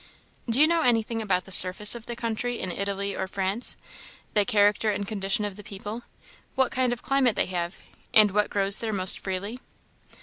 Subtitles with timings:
[0.49, 3.77] "Do you know anything about the surface of the country in Italy or France
[4.33, 6.01] the character and condition of the people
[6.55, 7.75] what kind of climate they have,
[8.11, 9.59] and what grows there most freely?"